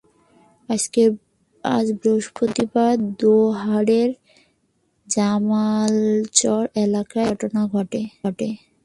[1.63, 4.09] আজ বৃহস্পতিবার দোহারের
[5.07, 8.01] জামালচর এলাকায় এ ঘটনা ঘটে।